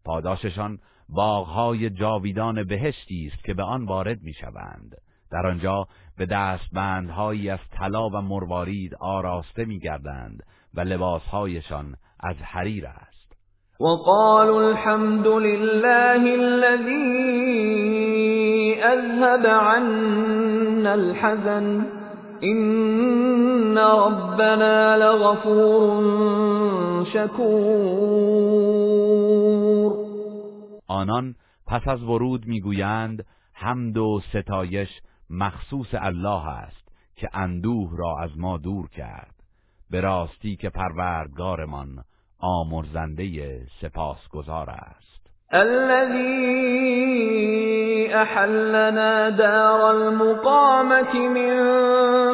پاداششان 0.06 0.78
باغهای 1.10 1.90
جاویدان 1.90 2.64
بهشتی 2.64 3.32
است 3.34 3.44
که 3.44 3.54
به 3.54 3.64
آن 3.64 3.86
وارد 3.86 4.18
می‌شوند. 4.22 4.96
در 5.32 5.48
آنجا 5.48 5.88
به 6.18 6.26
دستبندهایی 6.26 7.50
از 7.50 7.60
طلا 7.80 8.10
و 8.10 8.22
مروارید 8.22 8.96
آراسته 9.00 9.66
میگردند 9.66 10.44
و 10.74 10.82
لباسهایشان 10.82 11.96
از 12.20 12.36
حریر 12.36 12.88
است. 12.88 13.36
وقالوا 13.80 14.70
الحمد 14.70 15.28
لله 15.28 16.34
الذي 16.40 17.22
اذهب 18.84 19.48
عنا 19.48 20.92
الحزن. 20.92 22.01
این 22.42 23.78
ربنا 23.78 24.96
لغفور 24.96 26.02
شکور 27.06 28.32
آنان 30.88 31.36
پس 31.68 31.88
از 31.88 32.04
ورود 32.04 32.46
می‌گویند 32.46 33.26
حمد 33.54 33.98
و 33.98 34.22
ستایش 34.30 34.90
مخصوص 35.30 35.88
الله 35.94 36.48
است 36.48 36.92
که 37.16 37.30
اندوه 37.34 37.90
را 37.98 38.16
از 38.24 38.38
ما 38.38 38.58
دور 38.58 38.90
کرد. 38.90 39.36
به 39.90 40.02
راستی 40.02 40.56
که 40.56 40.70
پروردگارمان 40.70 42.04
آمرزنده 42.40 43.60
سپاسگزار 43.82 44.70
است. 44.70 45.11
الذي 45.54 46.92
أحلنا 48.16 49.30
دار 49.30 49.92
المقامة 49.92 51.20
من 51.20 51.56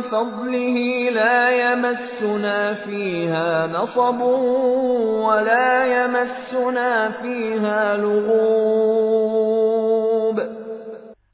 فضله 0.01 1.09
لا 1.11 1.49
يمسنا 1.49 2.73
فيها 2.73 3.67
نصب 3.67 4.21
ولا 5.27 5.85
يمسنا 5.85 7.09
فيها 7.21 7.97
لغوب. 7.97 9.56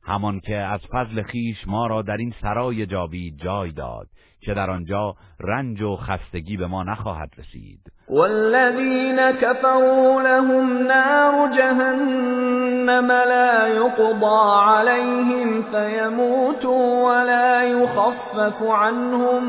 همان 0.06 0.40
که 0.40 0.56
از 0.56 0.80
فضل 0.92 1.22
خیش 1.22 1.68
ما 1.68 1.88
را 1.88 2.02
در 2.02 2.18
این 2.18 2.34
سرای 2.42 2.86
جاوید 2.86 3.38
جای 3.38 3.72
داد 3.72 4.08
که 4.42 4.54
در 4.54 4.70
آنجا 4.70 5.16
رنج 5.40 5.82
و 5.82 5.96
خستگی 5.96 6.58
به 6.58 6.68
ما 6.68 6.84
نخواهد 6.84 7.30
رسید. 7.38 7.80
والذین 8.10 9.32
كفروا 9.32 10.22
لهم 10.22 10.88
نار 10.88 11.56
جهنم 11.58 13.12
لا 13.12 13.68
يقضى 13.68 14.64
عليهم 14.64 15.64
فيموتوا 15.64 17.10
ولا 17.10 17.64
يخفف 17.64 18.62
عنهم 18.62 19.44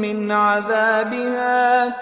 من 0.00 0.30
عذابها. 0.30 1.94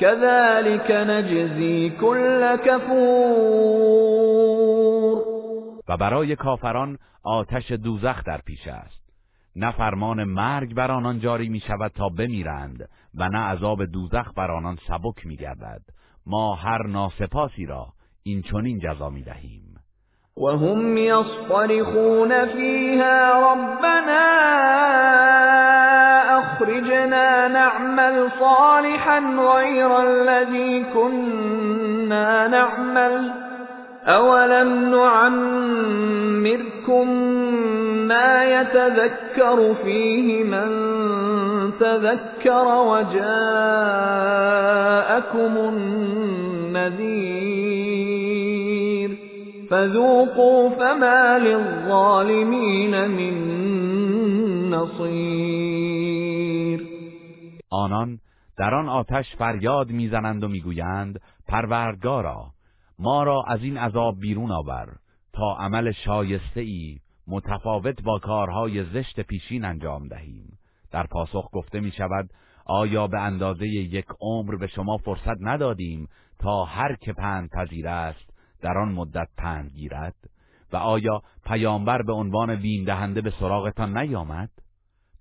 كذلك 0.00 0.90
نجزي 0.90 1.90
كل 2.00 2.56
كفور 2.56 4.57
و 5.88 5.96
برای 5.96 6.36
کافران 6.36 6.98
آتش 7.22 7.72
دوزخ 7.72 8.24
در 8.24 8.40
پیش 8.46 8.68
است. 8.68 9.08
نه 9.56 9.72
فرمان 9.72 10.24
مرگ 10.24 10.74
بر 10.74 10.90
آنان 10.90 11.20
جاری 11.20 11.48
می 11.48 11.60
شود 11.60 11.92
تا 11.94 12.08
بمیرند 12.08 12.88
و 13.14 13.28
نه 13.28 13.38
عذاب 13.38 13.84
دوزخ 13.84 14.32
بر 14.36 14.50
آنان 14.50 14.78
سبک 14.88 15.26
می 15.26 15.36
گردد 15.36 15.82
ما 16.26 16.54
هر 16.54 16.86
ناسپاسی 16.86 17.66
را 17.66 17.86
این 18.22 18.42
چنین 18.42 18.78
جزا 18.78 19.10
می 19.10 19.22
دهیم 19.22 19.74
و 20.36 20.46
هم 20.46 20.96
یصطرخون 20.96 22.46
فیها 22.46 23.52
ربنا 23.52 24.28
اخرجنا 26.38 27.48
نعمل 27.48 28.28
صالحا 28.40 29.20
غیر 29.20 29.86
الذي 29.86 30.84
كنا 30.94 32.46
نعمل. 32.48 33.30
اولم 34.08 34.90
نعمركم 36.48 37.08
ما 38.08 38.44
يتذكر 38.44 39.74
فيه 39.84 40.44
من 40.44 40.68
تذكر 41.80 42.66
وجاءكم 42.88 43.18
النذير 45.68 47.08
فذوقوا 49.70 50.68
فما 50.68 51.38
للظالمين 51.38 53.10
من 53.10 53.34
نصير. 54.70 56.18
آنان 57.70 58.18
در 58.58 58.74
آن 58.74 58.88
آتش 58.88 59.36
فریاد 59.38 59.90
می‌زنند 59.90 60.44
و 60.44 60.48
می‌گویند 60.48 61.20
پروردگارا 61.48 62.44
ما 62.98 63.22
را 63.22 63.42
از 63.46 63.62
این 63.62 63.76
عذاب 63.76 64.20
بیرون 64.20 64.50
آور. 64.50 64.88
تا 65.38 65.56
عمل 65.58 65.92
شایسته 65.92 66.60
ای 66.60 66.98
متفاوت 67.26 68.02
با 68.02 68.18
کارهای 68.18 68.84
زشت 68.84 69.20
پیشین 69.20 69.64
انجام 69.64 70.08
دهیم. 70.08 70.58
در 70.90 71.06
پاسخ 71.06 71.50
گفته 71.52 71.80
می 71.80 71.92
شود 71.92 72.30
آیا 72.66 73.06
به 73.06 73.20
اندازه 73.20 73.66
یک 73.66 74.06
عمر 74.20 74.56
به 74.56 74.66
شما 74.66 74.96
فرصت 74.96 75.36
ندادیم 75.40 76.08
تا 76.38 76.64
هر 76.64 76.96
که 76.96 77.12
پند 77.12 77.50
پذیر 77.50 77.88
است 77.88 78.30
در 78.60 78.78
آن 78.78 78.92
مدت 78.92 79.28
پند 79.36 79.70
گیرد؟ 79.70 80.14
و 80.72 80.76
آیا 80.76 81.22
پیامبر 81.46 82.02
به 82.02 82.12
عنوان 82.12 82.56
بیم 82.56 82.84
دهنده 82.84 83.20
به 83.20 83.30
سراغتان 83.30 83.98
نیامد؟ 83.98 84.50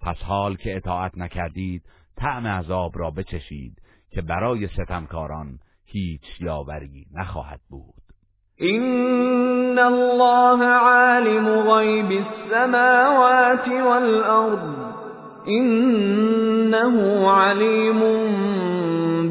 پس 0.01 0.17
حال 0.17 0.55
که 0.55 0.75
اطاعت 0.75 1.17
نکردید 1.17 1.83
طعم 2.15 2.47
عذاب 2.47 2.99
را 2.99 3.11
بچشید 3.11 3.81
که 4.09 4.21
برای 4.21 4.67
ستمکاران 4.67 5.59
هیچ 5.85 6.41
یاوری 6.41 7.05
نخواهد 7.13 7.61
بود. 7.69 8.03
الله 9.79 10.65
عالم 10.65 11.71
غیب 11.71 12.11
السماوات 12.11 13.67
والارض 13.67 14.87
انه 15.47 17.29
علیم 17.31 17.99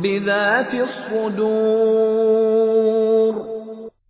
بذات 0.03 0.75
الصدور. 0.75 2.27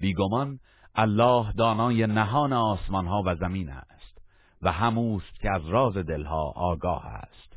بیگمان 0.01 0.59
الله 0.97 1.45
دانای 1.59 2.07
نهان 2.07 2.53
آسمان 2.53 3.07
ها 3.07 3.23
و 3.27 3.35
زمین 3.35 3.69
است 3.69 4.19
و 4.63 4.73
هموست 4.73 5.41
که 5.43 5.51
از 5.51 5.69
راز 5.69 5.95
دلها 5.95 6.53
آگاه 6.57 7.07
است. 7.07 7.57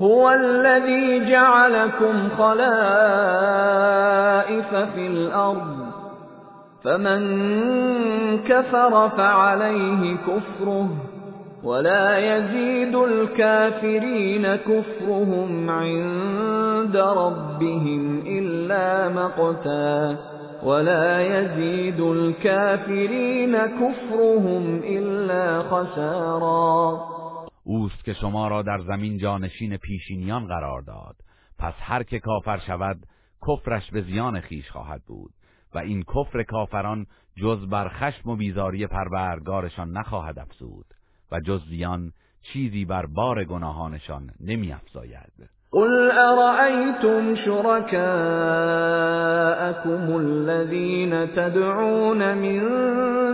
هو 0.00 0.22
الذي 0.22 1.20
جعلكم 1.30 2.28
خلائف 2.28 2.60
في 4.94 5.06
الأرض 5.06 5.99
فمن 6.84 7.22
كفر 8.38 9.08
فعليه 9.08 10.16
كفره 10.16 10.88
ولا 11.64 12.18
يزيد 12.18 12.94
الكافرين 12.94 14.56
كفرهم 14.56 15.70
عند 15.70 16.96
ربهم 16.96 18.22
إلا 18.26 19.08
مقتا 19.08 20.18
ولا 20.62 21.20
يزيد 21.20 22.00
الكافرین 22.00 23.56
كفرهم 23.56 24.80
الا 24.84 25.62
خسارا. 25.62 26.98
اوست 27.64 28.04
که 28.04 28.12
شما 28.12 28.48
را 28.48 28.62
در 28.62 28.78
زمین 28.78 29.18
جانشین 29.18 29.76
پیشینیان 29.76 30.46
قرار 30.46 30.80
داد. 30.80 31.16
پس 31.58 31.74
هر 31.80 32.02
که 32.02 32.18
کافر 32.18 32.58
شود 32.58 32.96
کفرش 33.48 33.90
به 33.90 34.02
زیان 34.02 34.40
خیش 34.40 34.70
خواهد 34.70 35.02
بود. 35.06 35.39
و 35.74 35.78
این 35.78 36.02
کفر 36.02 36.42
کافران 36.42 37.06
جز 37.36 37.68
بر 37.68 37.88
خشم 37.88 38.30
و 38.30 38.36
بیزاری 38.36 38.86
پروردگارشان 38.86 39.90
نخواهد 39.90 40.38
افزود 40.38 40.86
و 41.32 41.40
جز 41.40 41.60
زیان 41.68 42.12
چیزی 42.42 42.84
بر 42.84 43.06
بار 43.06 43.44
گناهانشان 43.44 44.30
نمی 44.40 44.72
افزاید. 44.72 45.50
قل 45.72 46.10
أرأيتم 46.10 47.34
شركاءكم 47.34 48.00
الذين 50.16 51.34
تدعون 51.36 52.34
من 52.34 52.60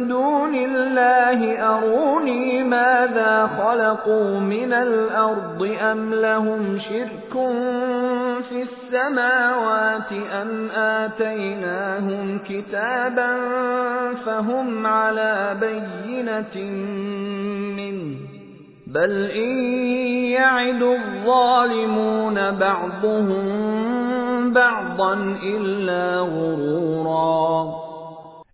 دون 0.08 0.54
الله 0.54 1.58
أروني 1.60 2.62
ماذا 2.62 3.46
خلقوا 3.46 4.40
من 4.40 4.72
الأرض 4.72 5.68
أم 5.80 6.14
لهم 6.14 6.78
شرك 6.78 7.36
السماوات 8.86 10.12
أم 10.12 10.70
آتيناهم 10.70 12.38
كتابا 12.38 13.32
فهم 14.24 14.86
على 14.86 15.56
بينة 15.60 16.70
منه 17.76 18.16
بل 18.86 19.10
این 19.10 20.24
یعد 20.24 20.82
الظالمون 20.82 22.34
بعضهم 22.50 23.42
بعضا 24.52 25.12
الا 25.42 26.24
غرورا 26.24 27.74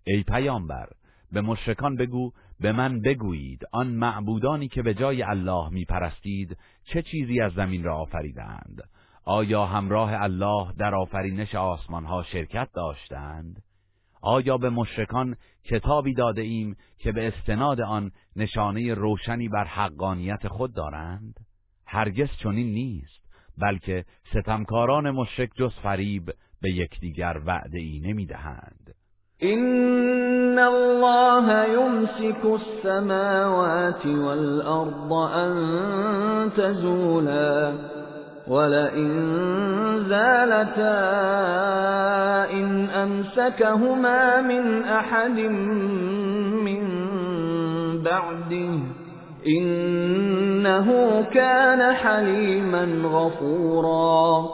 ای 0.03 0.23
پیامبر 0.23 0.87
به 1.31 1.41
مشرکان 1.41 1.95
بگو 1.95 2.31
به 2.59 2.71
من 2.71 3.01
بگویید 3.01 3.61
آن 3.71 3.87
معبودانی 3.87 4.67
که 4.67 4.81
به 4.81 4.93
جای 4.93 5.23
الله 5.23 5.69
میپرستید 5.69 6.57
چه 6.83 7.01
چیزی 7.01 7.41
از 7.41 7.53
زمین 7.53 7.83
را 7.83 7.97
آفریدند 7.97 8.83
آیا 9.25 9.65
همراه 9.65 10.23
الله 10.23 10.73
در 10.79 10.95
آفرینش 10.95 11.55
آسمانها 11.55 12.23
شرکت 12.23 12.67
داشتند 12.73 13.63
آیا 14.21 14.57
به 14.57 14.69
مشرکان 14.69 15.35
کتابی 15.65 16.13
داده 16.13 16.41
ایم 16.41 16.75
که 16.97 17.11
به 17.11 17.27
استناد 17.27 17.81
آن 17.81 18.11
نشانه 18.35 18.93
روشنی 18.93 19.49
بر 19.49 19.63
حقانیت 19.63 20.47
خود 20.47 20.73
دارند؟ 20.73 21.35
هرگز 21.87 22.27
چنین 22.43 22.67
نیست 22.67 23.23
بلکه 23.57 24.05
ستمکاران 24.31 25.11
مشرک 25.11 25.49
جز 25.55 25.71
فریب 25.83 26.31
به 26.61 26.71
یکدیگر 26.71 27.41
وعده 27.45 27.79
ای 27.79 27.99
نمی‌دهند. 27.99 28.95
این 29.37 30.59
الله 30.59 31.69
یمسک 31.69 32.45
السماوات 32.45 34.05
والارض 34.05 35.11
ان 35.11 36.49
تزولا 36.49 37.73
ولئن 38.47 39.09
زالتا 40.09 40.99
إن 42.51 42.89
أمسكهما 42.89 44.41
من 44.41 44.83
أحد 44.83 45.39
من 46.67 46.83
بعده 48.03 48.79
إنه 49.47 50.87
كان 51.33 51.95
حلیما 51.95 52.85
غفورا. 53.09 54.47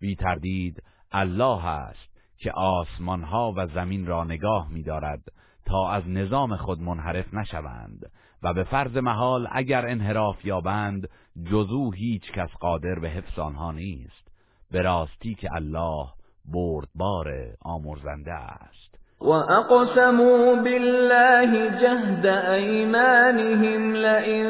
بی 0.00 0.16
تردید 0.16 0.82
الله 1.12 1.66
است 1.66 2.12
که 2.38 2.52
آسمان 2.52 3.22
ها 3.22 3.52
و 3.56 3.66
زمین 3.66 4.06
را 4.06 4.24
نگاه 4.24 4.68
می 4.70 4.82
دارد 4.82 5.20
تا 5.66 5.90
از 5.90 6.08
نظام 6.08 6.56
خود 6.56 6.80
منحرف 6.80 7.34
نشوند. 7.34 8.10
و 8.42 8.54
به 8.54 8.64
فرض 8.64 8.96
محال 8.96 9.48
اگر 9.52 9.86
انحراف 9.86 10.44
یابند 10.44 11.08
جزو 11.50 11.90
هیچ 11.90 12.32
کس 12.32 12.50
قادر 12.60 12.98
به 12.98 13.08
حفظ 13.08 13.38
آنها 13.38 13.72
نیست. 13.72 14.28
به 14.70 14.82
راستی 14.82 15.34
که 15.34 15.48
الله 15.54 16.06
بردبار 16.44 17.34
آمرزنده 17.60 18.32
است. 18.32 18.92
و 19.20 19.30
اقسموا 19.30 20.54
بالله 20.54 21.70
جهد 21.80 22.26
ایمانهم 22.26 23.92
لئن 23.92 24.46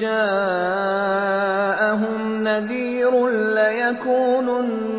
جاءهم 0.00 1.28
نذیر 2.48 3.10
لیکونن 3.54 4.98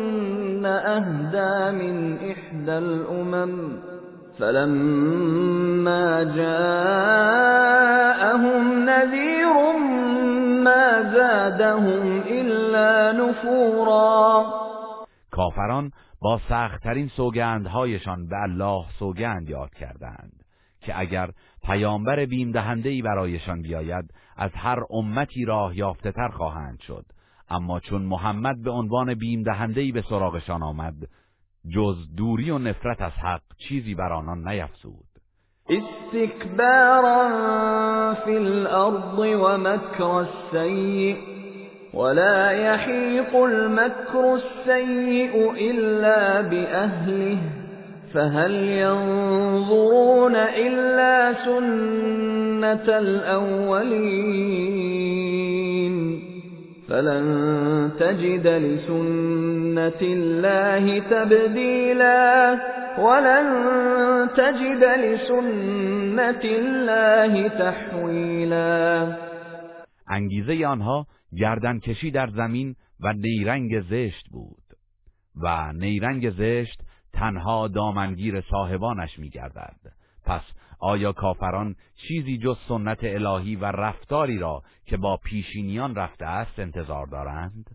اهدا 0.66 1.70
من 1.72 2.18
احدى 2.22 2.70
الامم 2.70 3.89
فلما 4.40 6.24
جاءهم 6.24 7.70
نذیر 8.90 9.50
ما 10.64 11.02
زادهم 11.12 12.22
الا 12.26 13.12
نفورا. 13.12 14.44
کافران 15.30 15.90
با 16.22 16.40
سختترین 16.48 17.08
سوگندهایشان 17.08 18.26
به 18.28 18.36
الله 18.42 18.84
سوگند 18.98 19.50
یاد 19.50 19.74
کردند 19.74 20.32
که 20.80 21.00
اگر 21.00 21.30
پیامبر 21.64 22.26
بیم 22.26 22.52
دهنده 22.52 23.02
برایشان 23.02 23.62
بیاید 23.62 24.04
از 24.36 24.50
هر 24.54 24.78
امتی 24.90 25.44
راه 25.44 25.76
یافته 25.76 26.12
تر 26.12 26.28
خواهند 26.28 26.78
شد. 26.80 27.04
اما 27.50 27.80
چون 27.80 28.02
محمد 28.02 28.62
به 28.62 28.70
عنوان 28.70 29.14
بیم 29.14 29.42
دهنده 29.42 29.92
به 29.92 30.04
سراغشان 30.08 30.62
آمد 30.62 30.94
جز 31.68 31.96
دوری 32.16 32.50
و 32.50 32.58
نفرت 32.58 33.02
از 33.02 33.12
حق 33.12 33.42
چیزی 33.58 33.94
بر 33.94 34.12
آنان 34.12 34.48
نیفزود. 34.48 35.04
استكبارا 35.70 37.28
في 38.14 38.36
الأرض 38.36 39.18
ومكر 39.18 40.20
السيء 40.20 41.16
ولا 41.94 42.50
يحيق 42.50 43.36
المكر 43.36 44.34
السيء 44.34 45.52
إلا 45.70 46.40
بأهله 46.40 47.38
فهل 48.14 48.54
ينظرون 48.54 50.36
إلا 50.36 51.44
سنة 51.44 52.98
الأولين 52.98 54.40
فلن 56.90 57.92
تجد 58.00 58.46
لسنة 58.46 60.00
الله 60.02 61.00
تبديلا 61.00 62.58
ولن 62.98 63.48
تجد 64.36 64.84
لسنت 64.84 66.44
الله 66.44 67.48
تحویلا 67.48 69.16
انگیزه 70.08 70.66
آنها 70.66 71.06
گردن 71.36 71.78
کشی 71.78 72.10
در 72.10 72.28
زمین 72.30 72.74
و 73.00 73.12
نیرنگ 73.12 73.80
زشت 73.80 74.28
بود 74.30 74.64
و 75.42 75.72
نیرنگ 75.72 76.30
زشت 76.30 76.80
تنها 77.12 77.68
دامنگیر 77.68 78.40
صاحبانش 78.40 79.18
میگردد. 79.18 79.76
پس 80.26 80.42
آیا 80.80 81.12
کافران 81.12 81.76
چیزی 81.96 82.38
جز 82.38 82.56
سنت 82.68 82.98
الهی 83.02 83.56
و 83.56 83.64
رفتاری 83.64 84.38
را 84.38 84.62
که 84.86 84.96
با 84.96 85.16
پیشینیان 85.24 85.94
رفته 85.94 86.26
است 86.26 86.58
انتظار 86.58 87.06
دارند؟ 87.06 87.66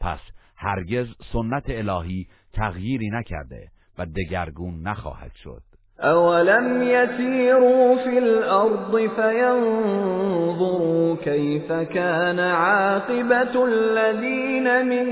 پس 0.00 0.20
هرگز 0.56 1.06
سنت 1.32 1.64
الهی 1.68 2.26
تغییری 2.52 3.10
نکرده 3.10 3.68
و 3.98 4.06
دگرگون 4.06 4.82
نخواهد 4.82 5.32
شد 5.34 5.62
اولم 6.02 6.82
يسيروا 6.82 7.96
في 7.96 8.18
الارض 8.18 9.10
فينظروا 9.16 11.16
كيف 11.16 11.72
كان 11.72 12.40
عاقبة 12.40 13.64
الذين 13.64 14.86
من 14.86 15.08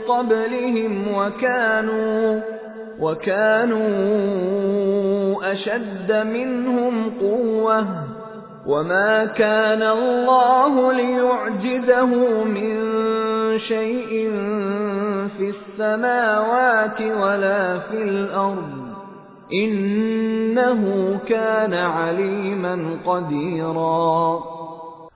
قبلهم 0.00 1.14
وكانوا 1.14 2.40
وكانوا 3.00 3.90
اشد 5.52 6.12
منهم 6.12 7.10
قوة 7.20 7.86
وما 8.66 9.24
كان 9.24 9.82
الله 9.82 10.92
ليعجزه 10.92 12.44
من 12.44 12.78
شيء 13.58 14.30
في 15.36 15.50
السماوات 15.50 17.00
ولا 17.00 17.78
في 17.78 18.02
الأرض 18.02 18.90
إنه 19.52 20.80
كان 21.28 21.74
عليما 21.74 22.98
قديرا. 23.06 24.38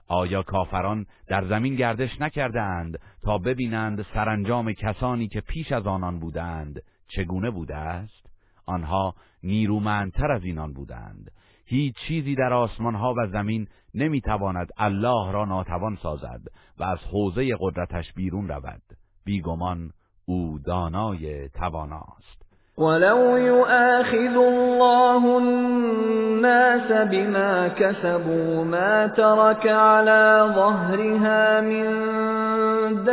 آیا 0.09 0.43
کافران 0.43 1.05
در 1.27 1.45
زمین 1.45 1.75
گردش 1.75 2.21
نکرده 2.21 2.61
اند 2.61 2.99
تا 3.23 3.37
ببینند 3.37 4.05
سرانجام 4.13 4.73
کسانی 4.73 5.27
که 5.27 5.41
پیش 5.41 5.71
از 5.71 5.87
آنان 5.87 6.19
بودند؟ 6.19 6.81
چگونه 7.07 7.51
بوده 7.51 7.75
است؟ 7.75 8.25
آنها 8.65 9.15
نیرومندتر 9.43 10.31
از 10.31 10.43
اینان 10.43 10.73
بودند. 10.73 11.31
هیچ 11.65 11.95
چیزی 12.07 12.35
در 12.35 12.53
آسمان 12.53 12.95
ها 12.95 13.13
و 13.17 13.27
زمین 13.27 13.67
نمی‌تواند 13.93 14.67
الله 14.77 15.31
را 15.31 15.45
ناتوان 15.45 15.95
سازد 15.95 16.41
و 16.79 16.83
از 16.83 16.99
حوزه 17.11 17.55
قدرتش 17.59 18.13
بیرون 18.13 18.47
رود. 18.47 18.81
بیگمان 19.25 19.91
او 20.25 20.59
دانای 20.65 21.49
تواناست. 21.49 22.45
ولو 22.77 23.37
يؤاخذ 23.39 24.37
الله 24.37 25.25
الناس 25.25 26.91
بما 27.11 27.69
كسبوا 27.69 28.63
ما 28.63 29.07
ترك 29.07 29.67
على 29.67 30.53
ظهرها 30.55 31.61
من 31.61 33.05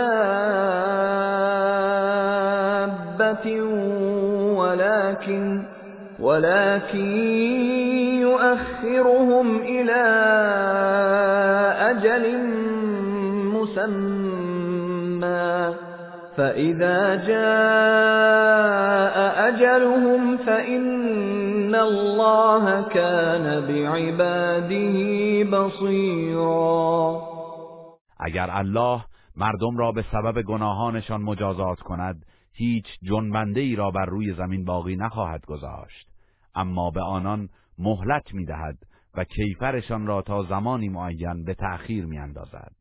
ولكن 4.57 5.65
ولكن 6.21 7.07
يؤخرهم 8.21 9.57
إلى 9.57 10.03
أجل 11.91 12.25
مسمى 13.55 15.53
فإذا 16.37 17.15
جاء 17.15 19.17
أجلهم 19.49 20.37
فإن 20.37 21.75
الله 21.75 22.89
كان 22.89 23.45
بعباده 23.69 24.97
بصيرا. 25.53 27.21
اگر 28.21 28.51
الله 28.61 29.05
مردم 29.37 29.77
را 29.79 29.93
به 29.93 30.05
سبب 30.13 30.43
گناهانشان 30.43 31.21
مجازات 31.21 31.81
کند 31.81 32.17
هیچ 32.53 32.87
جنبنده 33.03 33.61
ای 33.61 33.77
را 33.77 33.91
بر 33.91 34.05
روی 34.05 34.35
زمین 34.35 34.65
باقی 34.65 34.97
نخواهد 34.97 35.47
گذاشت. 35.47 36.09
اما 36.55 36.91
به 36.91 37.03
آنان 37.03 37.49
مهلت 37.79 38.35
می‌دهد 38.35 38.79
و 39.15 39.25
کیفرشان 39.25 40.07
را 40.07 40.23
تا 40.23 40.43
زمانی 40.43 40.89
معین 40.89 41.45
به 41.45 41.55
تأخیر 41.55 42.07
میاندازد. 42.07 42.75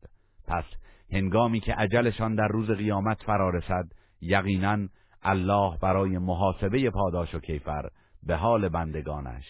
پس 0.48 0.64
هنگامی 1.12 1.60
که 1.60 1.74
عجلشان 1.74 2.34
در 2.34 2.48
روز 2.48 2.70
قیامت 2.70 3.22
فرا 3.22 3.50
رسد 3.50 3.84
یقینا 4.20 4.88
الله 5.22 5.78
برای 5.82 6.18
محاسبه 6.18 6.90
پاداش 6.90 7.34
و 7.34 7.40
کیفر 7.40 7.88
به 8.22 8.36
حال 8.36 8.68
بندگانش 8.68 9.44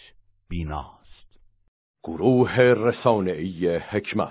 بیناست. 0.49 1.03
گروه 2.05 2.57
رسانه‌ای 2.59 3.77
حکمت 3.77 4.31